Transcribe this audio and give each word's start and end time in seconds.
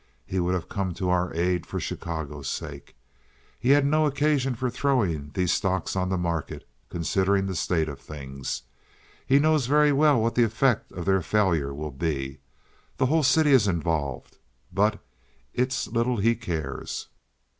He 0.25 0.39
would 0.39 0.55
have 0.55 0.67
come 0.67 0.95
to 0.95 1.11
our 1.11 1.31
aid 1.35 1.67
for 1.67 1.79
Chicago's 1.79 2.47
sake. 2.49 2.95
He 3.59 3.69
had 3.69 3.85
no 3.85 4.07
occasion 4.07 4.55
for 4.55 4.71
throwing 4.71 5.29
these 5.35 5.51
stocks 5.53 5.95
on 5.95 6.09
the 6.09 6.17
market, 6.17 6.67
considering 6.89 7.45
the 7.45 7.53
state 7.55 7.87
of 7.87 7.99
things. 8.01 8.63
He 9.27 9.37
knows 9.37 9.67
very 9.67 9.91
well 9.91 10.19
what 10.19 10.33
the 10.33 10.41
effect 10.43 10.91
of 10.91 11.05
their 11.05 11.21
failure 11.21 11.71
will 11.71 11.91
be. 11.91 12.39
The 12.97 13.05
whole 13.05 13.21
city 13.21 13.51
is 13.51 13.67
involved, 13.67 14.39
but 14.73 14.99
it's 15.53 15.85
little 15.87 16.17
he 16.17 16.33
cares. 16.33 17.09